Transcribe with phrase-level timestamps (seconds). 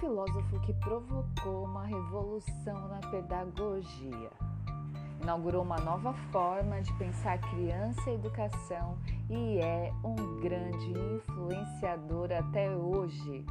[0.00, 4.30] filósofo que provocou uma revolução na pedagogia.
[5.22, 12.74] Inaugurou uma nova forma de pensar criança e educação e é um grande influenciador até
[12.74, 13.44] hoje.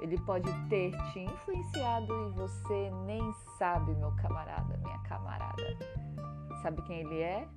[0.00, 5.78] Ele pode ter te influenciado e você nem sabe, meu camarada, minha camarada.
[6.62, 7.48] Sabe quem ele é?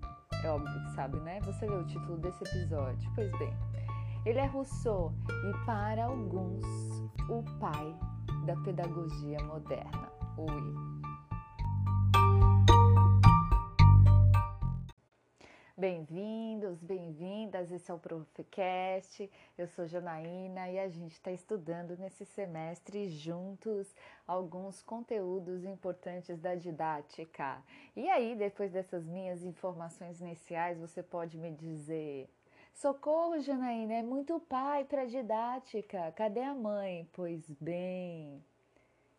[0.44, 1.40] É óbvio que sabe, né?
[1.42, 3.12] Você leu o título desse episódio.
[3.16, 3.54] Pois bem,
[4.26, 6.64] ele é Rousseau e, para alguns,
[7.28, 7.98] o pai
[8.46, 10.12] da pedagogia moderna.
[10.38, 11.00] Ui.
[15.80, 22.26] Bem-vindos, bem-vindas, esse é o Profcast, eu sou Janaína e a gente está estudando nesse
[22.26, 23.96] semestre juntos
[24.28, 27.64] alguns conteúdos importantes da didática.
[27.96, 32.30] E aí, depois dessas minhas informações iniciais, você pode me dizer:
[32.80, 37.06] Socorro, Janaína, é muito pai para didática, cadê a mãe?
[37.12, 38.42] Pois bem,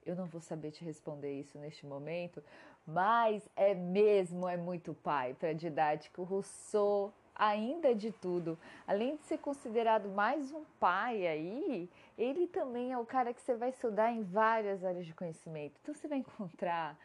[0.03, 2.43] eu não vou saber te responder isso neste momento,
[2.87, 6.23] mas é mesmo, é muito pai para didático.
[6.23, 12.99] Rousseau, ainda de tudo, além de ser considerado mais um pai aí, ele também é
[12.99, 15.75] o cara que você vai estudar em várias áreas de conhecimento.
[15.83, 16.97] Então você vai encontrar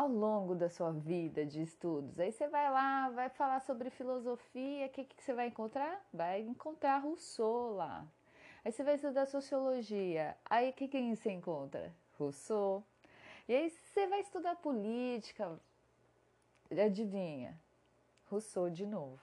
[0.00, 2.18] ao longo da sua vida de estudos.
[2.18, 6.02] Aí você vai lá, vai falar sobre filosofia, o que, que você vai encontrar?
[6.10, 8.06] Vai encontrar Rousseau lá.
[8.64, 11.94] Aí você vai estudar sociologia, aí o que, que você encontra?
[12.18, 12.82] Rousseau.
[13.46, 15.60] E aí você vai estudar política,
[16.70, 17.60] adivinha?
[18.30, 19.20] Rousseau de novo.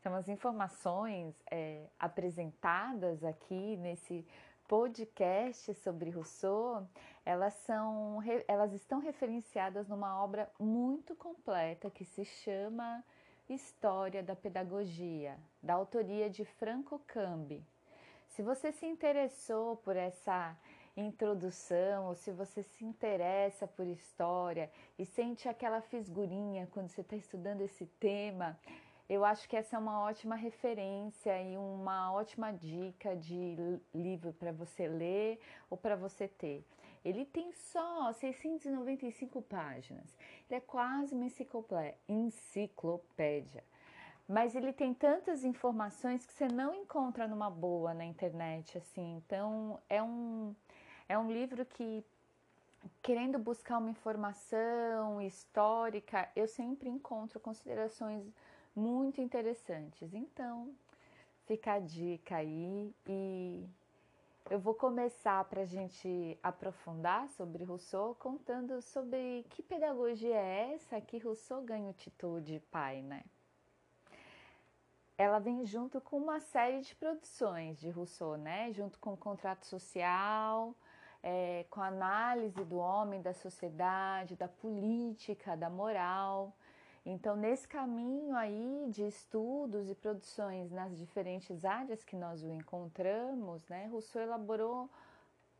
[0.00, 4.26] Então, as informações é, apresentadas aqui nesse
[4.66, 6.88] podcast sobre Rousseau,
[7.24, 13.04] elas, são, elas estão referenciadas numa obra muito completa que se chama
[13.48, 17.64] História da Pedagogia, da autoria de Franco Cambi.
[18.28, 20.56] Se você se interessou por essa
[20.96, 27.16] introdução, ou se você se interessa por história e sente aquela fisgurinha quando você está
[27.16, 28.58] estudando esse tema,
[29.08, 34.52] eu acho que essa é uma ótima referência e uma ótima dica de livro para
[34.52, 35.38] você ler
[35.68, 36.64] ou para você ter.
[37.04, 40.16] Ele tem só 695 páginas.
[40.48, 41.26] Ele é quase uma
[42.08, 43.64] enciclopédia.
[44.28, 49.16] Mas ele tem tantas informações que você não encontra numa boa na internet, assim.
[49.16, 50.54] Então, é um
[51.08, 52.02] é um livro que,
[53.02, 58.24] querendo buscar uma informação histórica, eu sempre encontro considerações
[58.74, 60.14] muito interessantes.
[60.14, 60.74] Então,
[61.46, 63.68] fica a dica aí e
[64.50, 71.00] eu vou começar para a gente aprofundar sobre Rousseau, contando sobre que pedagogia é essa
[71.00, 73.22] que Rousseau ganha o título de pai, né?
[75.16, 78.72] Ela vem junto com uma série de produções de Rousseau, né?
[78.72, 80.74] Junto com o contrato social,
[81.22, 86.52] é, com a análise do homem, da sociedade, da política, da moral.
[87.04, 93.66] Então, nesse caminho aí de estudos e produções nas diferentes áreas que nós o encontramos,
[93.68, 94.88] né, Rousseau elaborou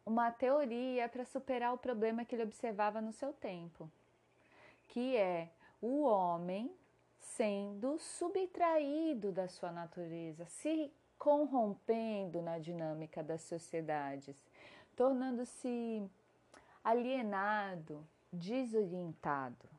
[0.07, 3.91] uma teoria para superar o problema que ele observava no seu tempo,
[4.89, 6.73] que é o homem
[7.19, 14.37] sendo subtraído da sua natureza, se corrompendo na dinâmica das sociedades
[14.97, 16.09] tornando-se
[16.85, 19.72] alienado, desorientado.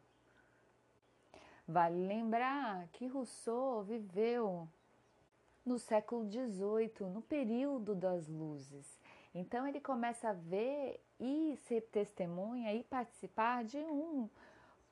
[1.74, 4.70] Vale lembrar que Rousseau viveu
[5.66, 8.86] no século XVIII, no período das luzes.
[9.34, 14.30] Então ele começa a ver e ser testemunha e participar de um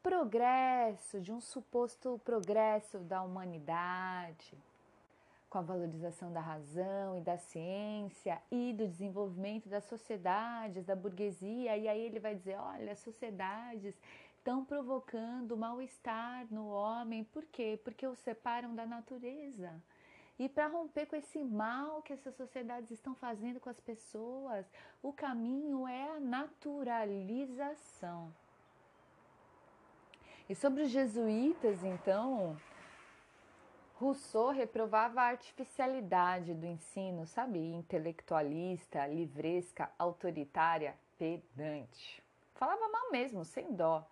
[0.02, 4.58] progresso, de um suposto progresso da humanidade
[5.52, 11.78] com a valorização da razão e da ciência e do desenvolvimento das sociedades, da burguesia,
[11.78, 13.94] e aí ele vai dizer: olha, sociedades
[14.42, 17.80] estão provocando mal-estar no homem, por quê?
[17.84, 19.72] Porque o separam da natureza.
[20.40, 24.66] E para romper com esse mal que essas sociedades estão fazendo com as pessoas,
[25.04, 28.34] o caminho é a naturalização.
[30.50, 32.58] E sobre os jesuítas, então,
[33.94, 37.60] Rousseau reprovava a artificialidade do ensino, sabe?
[37.60, 42.24] Intelectualista, livresca, autoritária, pedante.
[42.56, 44.04] Falava mal mesmo, sem dó.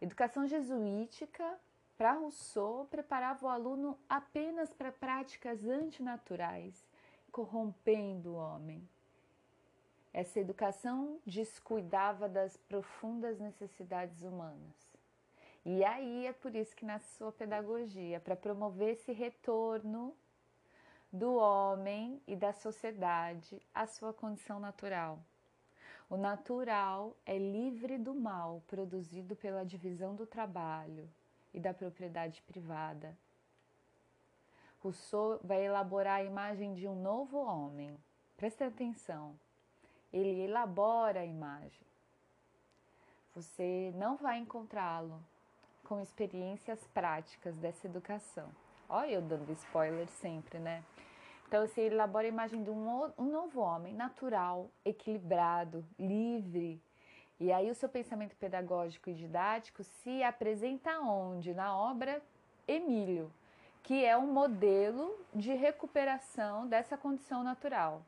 [0.00, 1.58] Educação jesuítica,
[1.96, 6.86] para Rousseau, preparava o aluno apenas para práticas antinaturais,
[7.32, 8.86] corrompendo o homem.
[10.12, 14.96] Essa educação descuidava das profundas necessidades humanas.
[15.64, 20.14] E aí é por isso que nasce sua pedagogia, para promover esse retorno
[21.12, 25.18] do homem e da sociedade à sua condição natural.
[26.08, 31.08] O natural é livre do mal produzido pela divisão do trabalho
[31.52, 33.16] e da propriedade privada.
[34.80, 37.98] Rousseau vai elaborar a imagem de um novo homem.
[38.36, 39.34] Presta atenção.
[40.12, 41.86] Ele elabora a imagem.
[43.34, 45.20] Você não vai encontrá-lo
[45.82, 48.48] com experiências práticas dessa educação.
[48.88, 50.84] Olha eu dando spoiler sempre, né?
[51.46, 56.80] Então, assim, ele elabora a imagem de um, um novo homem, natural, equilibrado, livre.
[57.38, 61.54] E aí o seu pensamento pedagógico e didático se apresenta onde?
[61.54, 62.20] Na obra
[62.66, 63.32] Emílio,
[63.82, 68.02] que é um modelo de recuperação dessa condição natural.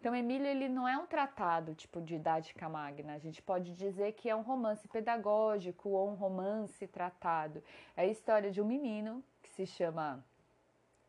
[0.00, 3.14] Então, Emílio ele não é um tratado tipo didática magna.
[3.14, 7.62] A gente pode dizer que é um romance pedagógico ou um romance tratado.
[7.96, 10.24] É a história de um menino que se chama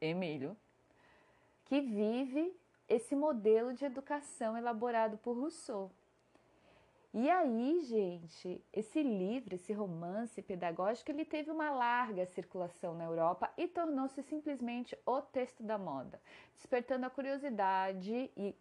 [0.02, 0.56] Emílio,
[1.70, 5.92] que vive esse modelo de educação elaborado por Rousseau.
[7.14, 13.52] E aí, gente, esse livro, esse romance pedagógico, ele teve uma larga circulação na Europa
[13.56, 16.20] e tornou-se simplesmente o texto da moda,
[16.56, 18.56] despertando a curiosidade e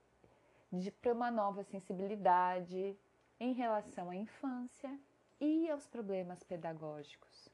[1.00, 2.94] para uma nova sensibilidade
[3.40, 4.98] em relação à infância
[5.40, 7.48] e aos problemas pedagógicos.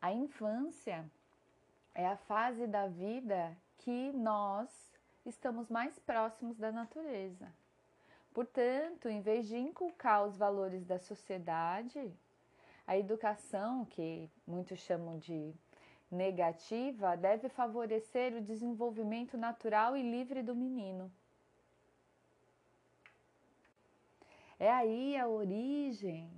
[0.00, 1.08] A infância
[1.94, 4.68] é a fase da vida que nós
[5.24, 7.52] estamos mais próximos da natureza.
[8.32, 12.12] Portanto, em vez de inculcar os valores da sociedade,
[12.86, 15.52] a educação, que muitos chamam de
[16.10, 21.10] negativa, deve favorecer o desenvolvimento natural e livre do menino.
[24.58, 26.30] É aí a origem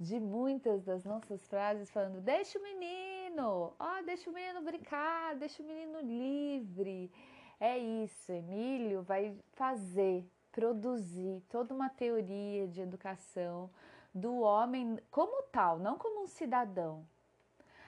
[0.00, 5.62] de muitas das nossas frases falando: deixa o menino, oh, deixa o menino brincar, deixa
[5.62, 7.10] o menino livre.
[7.58, 13.70] É isso, Emílio vai fazer, produzir toda uma teoria de educação
[14.14, 17.06] do homem como tal, não como um cidadão,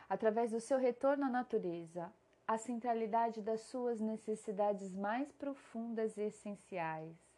[0.08, 2.12] através do seu retorno à natureza,
[2.46, 7.32] a centralidade das suas necessidades mais profundas e essenciais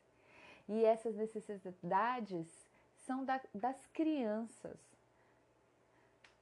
[0.68, 2.48] e essas necessidades
[3.06, 4.78] são da, das crianças.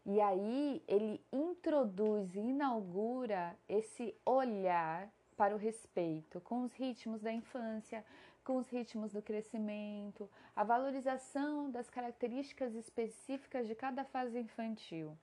[0.04, 8.04] E aí ele introduz inaugura esse olhar para o respeito com os ritmos da infância,
[8.44, 15.16] com os ritmos do crescimento, a valorização das características específicas de cada fase infantil.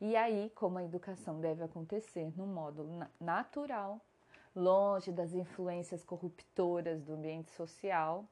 [0.00, 2.88] E aí, como a educação deve acontecer no modo
[3.20, 4.00] natural,
[4.54, 8.24] longe das influências corruptoras do ambiente social,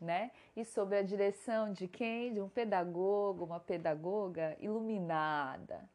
[0.00, 0.30] né?
[0.56, 2.32] E sob a direção de quem?
[2.32, 5.88] De um pedagogo, uma pedagoga iluminada,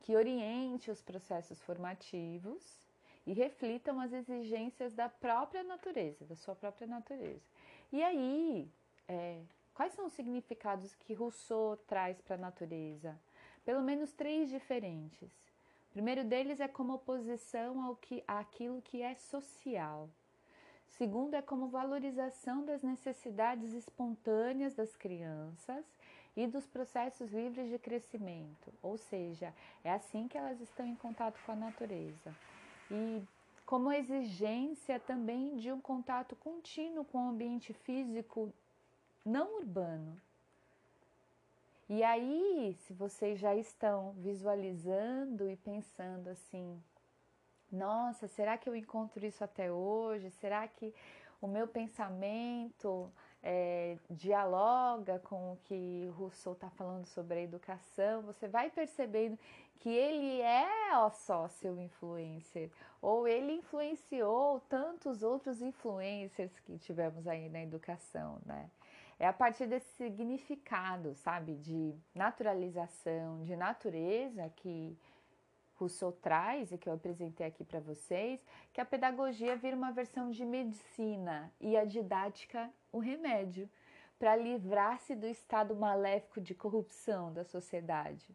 [0.00, 2.80] que oriente os processos formativos
[3.26, 7.42] e reflitam as exigências da própria natureza, da sua própria natureza.
[7.92, 8.68] E aí,
[9.08, 9.40] é,
[9.72, 13.18] quais são os significados que Rousseau traz para a natureza?
[13.64, 15.30] Pelo menos três diferentes.
[15.88, 20.10] O primeiro deles é como oposição ao que, àquilo que é social.
[20.96, 25.84] Segundo, é como valorização das necessidades espontâneas das crianças
[26.36, 29.52] e dos processos livres de crescimento, ou seja,
[29.82, 32.34] é assim que elas estão em contato com a natureza.
[32.90, 33.22] E
[33.66, 38.52] como exigência também de um contato contínuo com o ambiente físico
[39.24, 40.20] não urbano,
[41.88, 46.82] e aí, se vocês já estão visualizando e pensando assim,
[47.74, 50.30] nossa, será que eu encontro isso até hoje?
[50.30, 50.94] Será que
[51.40, 53.12] o meu pensamento
[53.42, 58.22] é, dialoga com o que Rousseau está falando sobre a educação?
[58.22, 59.38] Você vai percebendo
[59.80, 62.70] que ele é ó, só seu influencer,
[63.02, 68.70] ou ele influenciou tantos outros influencers que tivemos aí na educação, né?
[69.18, 74.98] É a partir desse significado, sabe, de naturalização, de natureza que
[75.74, 78.40] Rousseau traz e que eu apresentei aqui para vocês,
[78.72, 83.68] que a pedagogia vira uma versão de medicina e a didática o remédio
[84.18, 88.34] para livrar-se do estado maléfico de corrupção da sociedade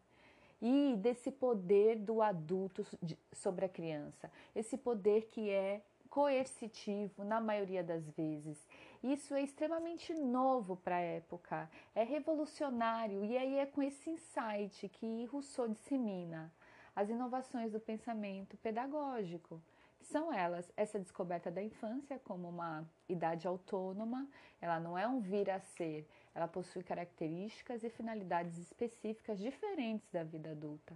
[0.62, 2.86] e desse poder do adulto
[3.31, 8.58] sobre a criança, esse poder que é coercitivo na maioria das vezes.
[9.01, 14.89] Isso é extremamente novo para a época, é revolucionário e aí é com esse insight
[14.89, 16.51] que Rousseau dissemina
[17.00, 19.62] as inovações do pensamento pedagógico.
[20.01, 24.27] São elas essa descoberta da infância como uma idade autônoma,
[24.60, 30.24] ela não é um vir a ser, ela possui características e finalidades específicas diferentes da
[30.25, 30.94] vida adulta.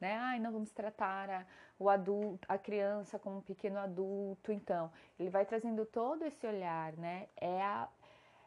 [0.00, 0.14] né?
[0.16, 1.46] Ai, não vamos tratar a,
[1.78, 4.50] o adulto, a criança como um pequeno adulto.
[4.50, 7.28] Então, ele vai trazendo todo esse olhar, né?
[7.36, 7.88] É a,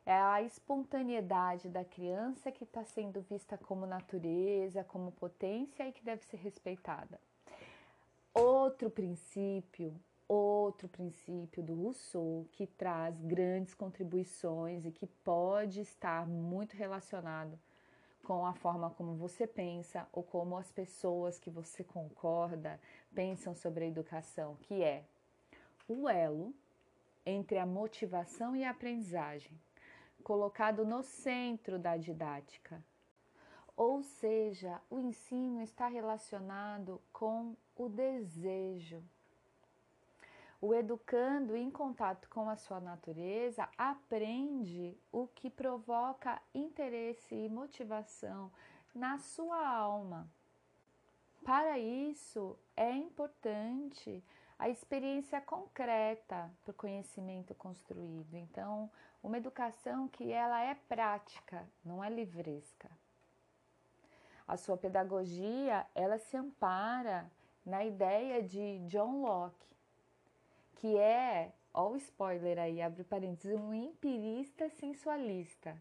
[0.06, 6.04] é a espontaneidade da criança que está sendo vista como natureza, como potência e que
[6.04, 7.20] deve ser respeitada.
[8.34, 9.94] Outro princípio,
[10.28, 17.58] outro princípio do Rousseau que traz grandes contribuições e que pode estar muito relacionado
[18.24, 22.80] com a forma como você pensa ou como as pessoas que você concorda
[23.14, 25.04] pensam sobre a educação, que é
[25.88, 26.54] o elo
[27.26, 29.52] entre a motivação e a aprendizagem,
[30.24, 32.84] colocado no centro da didática.
[33.76, 39.04] Ou seja, o ensino está relacionado com o desejo.
[40.62, 48.50] O educando, em contato com a sua natureza, aprende o que provoca interesse e motivação
[48.96, 50.30] na sua alma.
[51.44, 54.24] Para isso, é importante
[54.58, 58.36] a experiência concreta para o conhecimento construído.
[58.36, 58.90] Então,
[59.24, 62.92] uma educação que ela é prática, não é livresca.
[64.46, 67.32] A sua pedagogia, ela se ampara
[67.66, 69.66] na ideia de John Locke,
[70.76, 75.78] que é, ó o spoiler aí, abre parênteses, um empirista sensualista.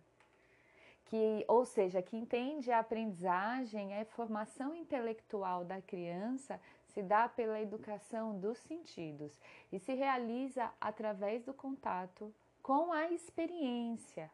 [1.07, 7.61] Que, ou seja, que entende a aprendizagem, a formação intelectual da criança se dá pela
[7.61, 9.39] educação dos sentidos
[9.71, 14.31] e se realiza através do contato com a experiência,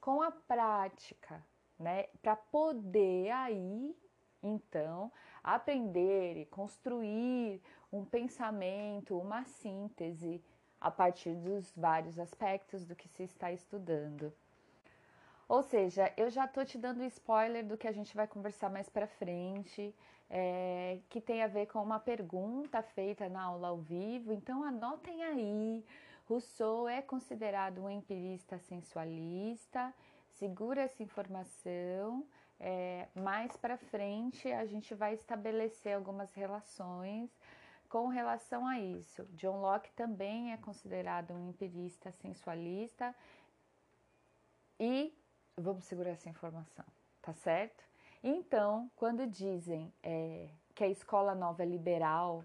[0.00, 1.44] com a prática,
[1.78, 2.04] né?
[2.20, 3.96] Para poder aí,
[4.42, 5.10] então,
[5.42, 10.42] aprender e construir um pensamento, uma síntese
[10.80, 14.32] a partir dos vários aspectos do que se está estudando.
[15.48, 18.88] Ou seja, eu já estou te dando spoiler do que a gente vai conversar mais
[18.88, 19.94] para frente,
[20.30, 24.32] é, que tem a ver com uma pergunta feita na aula ao vivo.
[24.32, 25.84] Então anotem aí.
[26.30, 29.92] Rousseau é considerado um empirista sensualista.
[30.38, 32.24] Segura essa informação.
[32.60, 37.28] É, mais para frente a gente vai estabelecer algumas relações
[37.88, 39.24] com relação a isso.
[39.32, 43.12] John Locke também é considerado um empirista sensualista
[44.78, 45.12] e
[45.56, 46.84] vamos segurar essa informação,
[47.20, 47.82] tá certo?
[48.22, 52.44] Então, quando dizem é, que a escola nova é liberal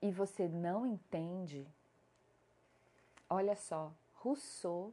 [0.00, 1.68] e você não entende,
[3.30, 4.92] olha só, Rousseau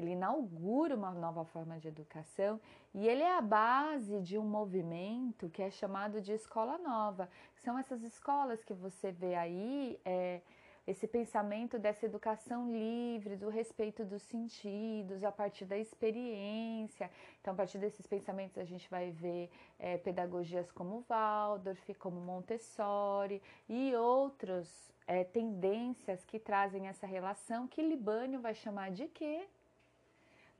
[0.00, 2.60] ele inaugura uma nova forma de educação
[2.94, 7.28] e ele é a base de um movimento que é chamado de escola nova.
[7.56, 10.40] São essas escolas que você vê aí, é,
[10.86, 17.10] esse pensamento dessa educação livre, do respeito dos sentidos, a partir da experiência.
[17.40, 23.42] Então, a partir desses pensamentos, a gente vai ver é, pedagogias como Waldorf, como Montessori
[23.68, 29.36] e outras é, tendências que trazem essa relação que Libânio vai chamar de quê?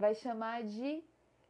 [0.00, 1.04] vai chamar de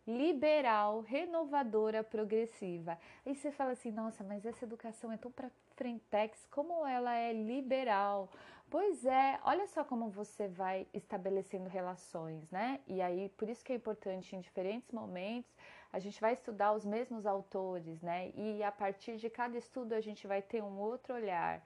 [0.06, 2.98] liberal, renovadora, progressiva.
[3.24, 7.32] Aí você fala assim, nossa, mas essa educação é tão para frentex, como ela é
[7.32, 8.28] liberal?
[8.68, 12.80] Pois é, olha só como você vai estabelecendo relações, né?
[12.86, 15.50] E aí, por isso que é importante em diferentes momentos
[15.92, 18.30] a gente vai estudar os mesmos autores, né?
[18.36, 21.60] E a partir de cada estudo a gente vai ter um outro olhar,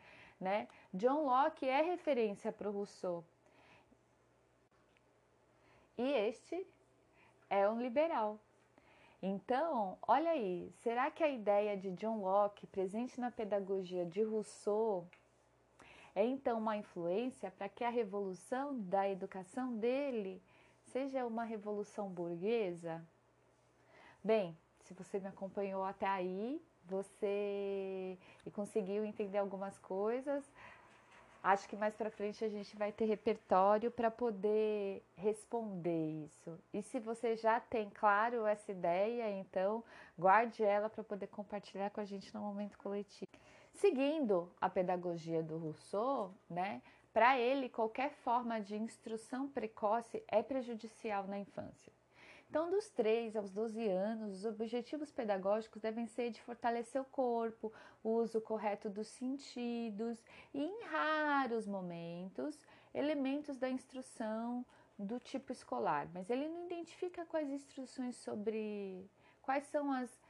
[0.44, 0.68] né?
[0.92, 3.24] John Locke é referência para o Rousseau.
[5.96, 6.66] E este
[7.48, 8.38] é um liberal.
[9.22, 15.08] Então, olha aí, será que a ideia de John Locke, presente na pedagogia de Rousseau,
[16.14, 20.42] é então uma influência para que a revolução da educação dele
[20.82, 23.02] seja uma revolução burguesa?
[24.22, 28.18] Bem, se você me acompanhou até aí, você
[28.52, 30.44] conseguiu entender algumas coisas,
[31.44, 36.58] Acho que mais para frente a gente vai ter repertório para poder responder isso.
[36.72, 39.84] E se você já tem claro essa ideia, então
[40.18, 43.30] guarde ela para poder compartilhar com a gente no momento coletivo.
[43.74, 46.80] Seguindo a pedagogia do Rousseau, né?
[47.12, 51.92] Para ele, qualquer forma de instrução precoce é prejudicial na infância.
[52.54, 57.72] Então, dos 3 aos 12 anos, os objetivos pedagógicos devem ser de fortalecer o corpo,
[58.00, 60.22] o uso correto dos sentidos
[60.54, 64.64] e, em raros momentos, elementos da instrução
[64.96, 66.08] do tipo escolar.
[66.14, 69.04] Mas ele não identifica quais instruções sobre
[69.42, 70.22] quais são as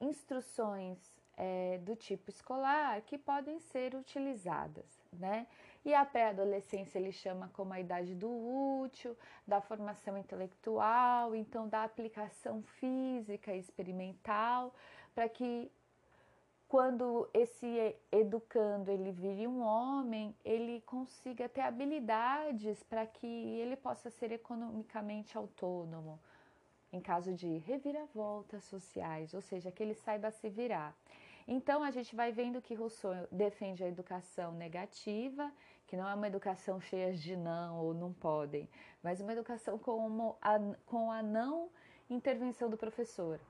[0.00, 0.98] instruções
[1.36, 5.46] é, do tipo escolar que podem ser utilizadas, né?
[5.84, 8.28] E a pré-adolescência ele chama como a idade do
[8.82, 14.74] útil, da formação intelectual, então da aplicação física e experimental,
[15.14, 15.70] para que
[16.68, 24.10] quando esse educando ele vire um homem, ele consiga ter habilidades para que ele possa
[24.10, 26.20] ser economicamente autônomo
[26.92, 30.94] em caso de reviravoltas sociais, ou seja, que ele saiba se virar.
[31.46, 35.52] Então a gente vai vendo que Rousseau defende a educação negativa,
[35.90, 38.68] que não é uma educação cheia de não ou não podem,
[39.02, 41.68] mas uma educação com a, com a não
[42.08, 43.40] intervenção do professor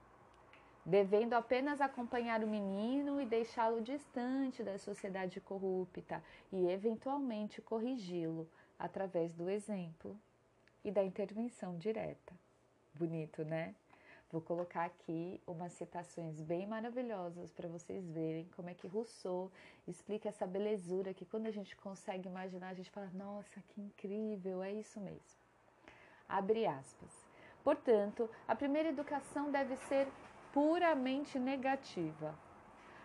[0.85, 9.33] devendo apenas acompanhar o menino e deixá-lo distante da sociedade corrupta e, eventualmente, corrigi-lo através
[9.33, 10.19] do exemplo
[10.83, 12.33] e da intervenção direta.
[12.95, 13.75] Bonito, né?
[14.31, 19.51] Vou colocar aqui umas citações bem maravilhosas para vocês verem como é que Rousseau
[19.85, 24.63] explica essa belezura que quando a gente consegue imaginar, a gente fala: "Nossa, que incrível,
[24.63, 25.41] é isso mesmo".
[26.29, 27.27] Abre aspas.
[27.61, 30.07] Portanto, a primeira educação deve ser
[30.53, 32.33] puramente negativa.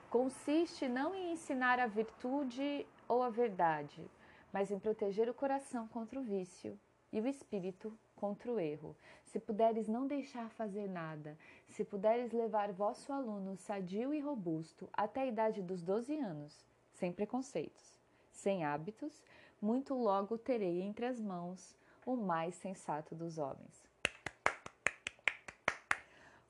[0.08, 4.08] Consiste não em ensinar a virtude ou a verdade,
[4.52, 6.78] mas em proteger o coração contra o vício
[7.12, 8.96] e o espírito contra o erro.
[9.24, 15.20] Se puderes não deixar fazer nada, se puderes levar vosso aluno sadio e robusto até
[15.20, 17.96] a idade dos 12 anos, sem preconceitos,
[18.32, 19.22] sem hábitos,
[19.60, 23.86] muito logo terei entre as mãos o mais sensato dos homens.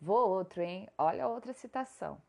[0.01, 0.89] Vou outro, hein?
[0.97, 2.21] Olha outra citação.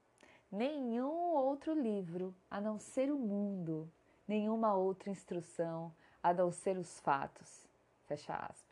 [0.50, 3.92] Nenhum outro livro, a não ser o mundo,
[4.26, 7.68] nenhuma outra instrução, a não ser os fatos.
[8.06, 8.67] Fecha aspas.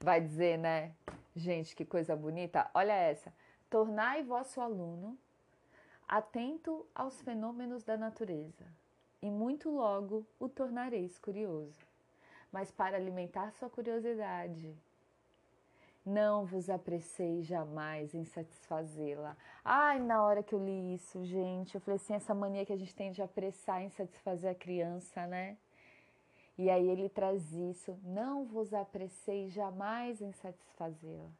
[0.00, 0.92] Vai dizer, né?
[1.34, 2.70] Gente, que coisa bonita.
[2.72, 3.32] Olha essa.
[3.68, 5.18] Tornai vosso aluno
[6.08, 8.64] atento aos fenômenos da natureza,
[9.20, 11.86] e muito logo o tornareis curioso.
[12.50, 14.74] Mas para alimentar sua curiosidade,
[16.06, 19.36] não vos apressei jamais em satisfazê-la.
[19.62, 22.78] Ai, na hora que eu li isso, gente, eu falei assim, essa mania que a
[22.78, 25.58] gente tem de apressar em satisfazer a criança, né?
[26.58, 31.30] E aí ele traz isso, não vos apressei jamais em satisfazê-la.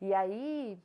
[0.00, 0.78] E aí,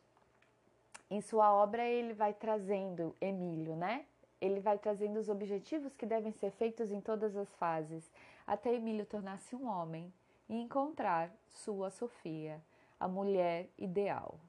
[1.12, 4.06] em sua obra, ele vai trazendo, Emílio, né?
[4.42, 8.10] Ele vai trazendo os objetivos que devem ser feitos em todas as fases,
[8.48, 10.12] até Emílio tornar-se um homem
[10.50, 12.60] e encontrar sua Sofia,
[13.00, 14.40] a mulher ideal.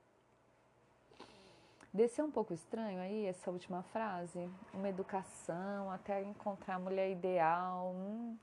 [1.92, 4.48] Desceu um pouco estranho aí essa última frase?
[4.72, 7.92] Uma educação até encontrar a mulher ideal.
[7.94, 8.38] Hum.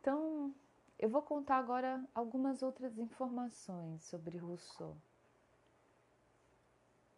[0.00, 0.54] Então,
[0.98, 4.96] eu vou contar agora algumas outras informações sobre Rousseau.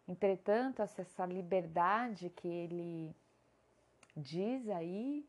[0.05, 3.15] Entretanto, essa liberdade que ele
[4.17, 5.25] diz aí,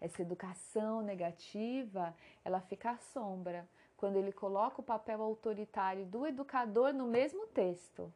[0.00, 2.12] essa educação negativa,
[2.44, 8.12] ela fica à sombra quando ele coloca o papel autoritário do educador no mesmo texto.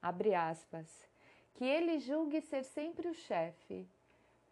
[0.00, 0.88] Abre aspas.
[1.54, 3.86] Que ele julgue ser sempre o chefe,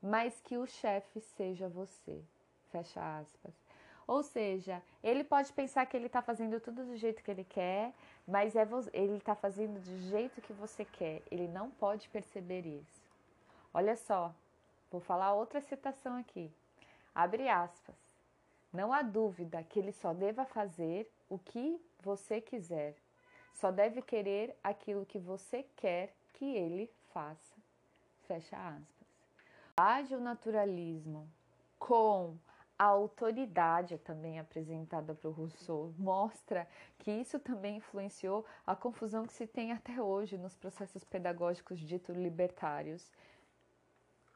[0.02, 2.22] mas que o chefe seja você.
[2.70, 3.59] Fecha aspas.
[4.10, 7.94] Ou seja, ele pode pensar que ele está fazendo tudo do jeito que ele quer,
[8.26, 11.22] mas é ele está fazendo do jeito que você quer.
[11.30, 13.08] Ele não pode perceber isso.
[13.72, 14.34] Olha só,
[14.90, 16.50] vou falar outra citação aqui.
[17.14, 17.94] Abre aspas.
[18.72, 22.96] Não há dúvida que ele só deva fazer o que você quiser.
[23.54, 27.54] Só deve querer aquilo que você quer que ele faça.
[28.26, 29.06] Fecha aspas.
[29.76, 31.30] Age o naturalismo
[31.78, 32.36] com
[32.80, 36.66] a autoridade também apresentada para o Rousseau mostra
[37.00, 42.16] que isso também influenciou a confusão que se tem até hoje nos processos pedagógicos ditos
[42.16, 43.12] libertários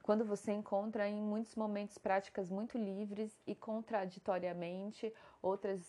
[0.02, 5.80] quando você encontra em muitos momentos práticas muito livres e contraditoriamente outras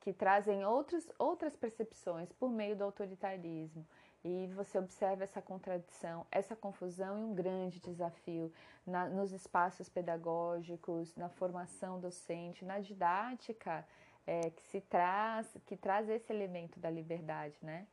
[0.00, 3.86] que trazem outros, outras percepções por meio do autoritarismo.
[4.22, 8.52] E você observa essa contradição, essa confusão e um grande desafio
[8.86, 13.86] na, nos espaços pedagógicos, na formação docente, na didática
[14.26, 17.86] é, que se traz, que traz esse elemento da liberdade, né?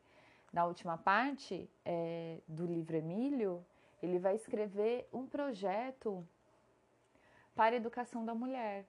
[0.52, 3.66] Na última parte é, do livro Emílio,
[4.02, 6.28] ele vai escrever um projeto
[7.56, 8.86] para a educação da mulher.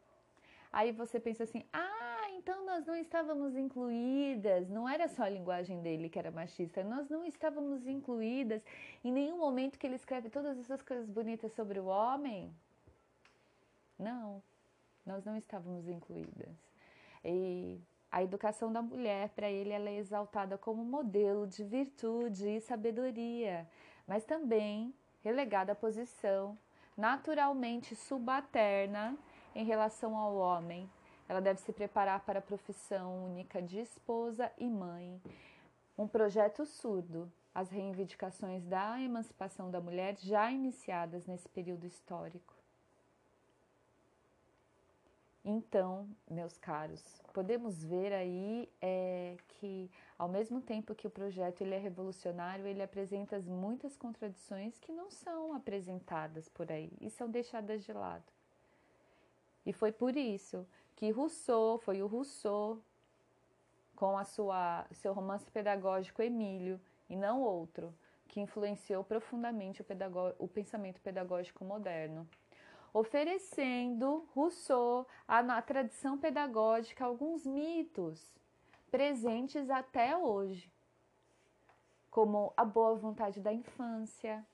[0.72, 1.97] Aí você pensa assim: ah,
[2.38, 7.08] então nós não estávamos incluídas, não era só a linguagem dele que era machista, nós
[7.08, 8.62] não estávamos incluídas
[9.04, 12.54] em nenhum momento que ele escreve todas essas coisas bonitas sobre o homem.
[13.98, 14.42] Não,
[15.04, 16.56] nós não estávamos incluídas.
[17.24, 22.60] E a educação da mulher, para ele, ela é exaltada como modelo de virtude e
[22.60, 23.66] sabedoria
[24.08, 26.58] mas também relegada à posição
[26.96, 29.16] naturalmente subalterna
[29.54, 30.90] em relação ao homem.
[31.28, 35.20] Ela deve se preparar para a profissão única de esposa e mãe.
[35.96, 42.54] Um projeto surdo as reivindicações da emancipação da mulher já iniciadas nesse período histórico.
[45.44, 51.74] Então, meus caros, podemos ver aí é, que, ao mesmo tempo que o projeto ele
[51.74, 57.82] é revolucionário, ele apresenta muitas contradições que não são apresentadas por aí e são deixadas
[57.82, 58.30] de lado.
[59.64, 60.66] E foi por isso
[60.98, 62.82] que Rousseau, foi o Rousseau,
[63.94, 67.94] com a sua, seu romance pedagógico Emílio, e não outro,
[68.26, 69.86] que influenciou profundamente o,
[70.40, 72.28] o pensamento pedagógico moderno
[72.92, 78.34] oferecendo Rousseau a, na tradição pedagógica alguns mitos
[78.90, 80.72] presentes até hoje,
[82.10, 84.44] como a boa vontade da infância,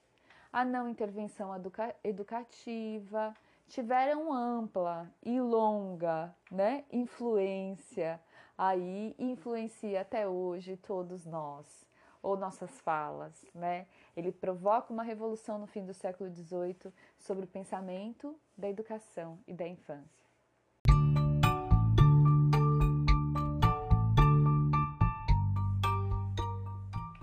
[0.53, 3.35] a não intervenção educa educativa,
[3.69, 8.21] tiveram ampla e longa né, influência
[8.57, 11.85] aí influencia até hoje todos nós
[12.23, 13.87] ou nossas falas, né?
[14.17, 19.53] Ele provoca uma revolução no fim do século XVIII sobre o pensamento da educação e
[19.53, 20.25] da infância.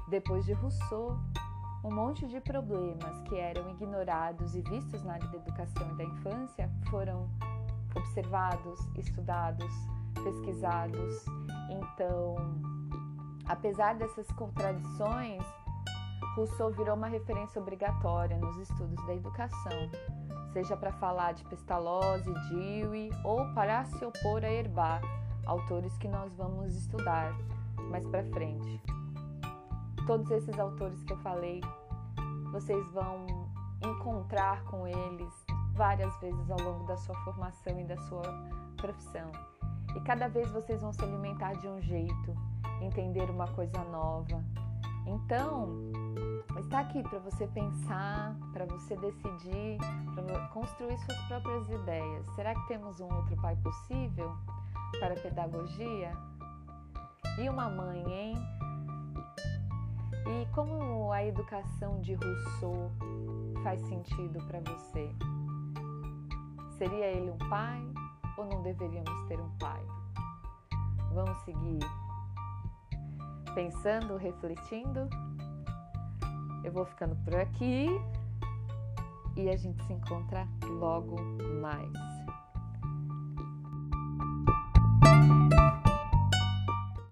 [0.07, 1.17] Depois de Rousseau,
[1.83, 6.03] um monte de problemas que eram ignorados e vistos na área da educação e da
[6.03, 7.29] infância foram
[7.95, 9.71] observados, estudados,
[10.23, 11.25] pesquisados.
[11.69, 12.35] Então,
[13.51, 15.43] Apesar dessas contradições,
[16.35, 19.89] Rousseau virou uma referência obrigatória nos estudos da educação,
[20.53, 25.03] seja para falar de Pestalozzi, Dewey ou para se opor a Herbart,
[25.45, 27.33] autores que nós vamos estudar
[27.89, 28.81] mais para frente.
[30.07, 31.61] Todos esses autores que eu falei,
[32.51, 33.25] vocês vão
[33.81, 38.21] encontrar com eles várias vezes ao longo da sua formação e da sua
[38.77, 39.31] profissão.
[39.95, 42.35] E cada vez vocês vão se alimentar de um jeito,
[42.81, 44.43] entender uma coisa nova.
[45.05, 45.69] Então,
[46.59, 49.77] está aqui para você pensar, para você decidir,
[50.13, 52.25] para construir suas próprias ideias.
[52.35, 54.35] Será que temos um outro pai possível
[54.99, 56.11] para a pedagogia?
[57.39, 58.35] E uma mãe, hein?
[60.27, 62.91] E como a educação de Rousseau
[63.63, 65.09] faz sentido para você?
[66.77, 67.81] Seria ele um pai
[68.37, 69.81] ou não deveríamos ter um pai?
[71.13, 71.79] Vamos seguir
[73.53, 75.09] pensando, refletindo.
[76.63, 77.87] Eu vou ficando por aqui
[79.35, 80.47] e a gente se encontra
[80.79, 81.15] logo
[81.61, 82.10] mais.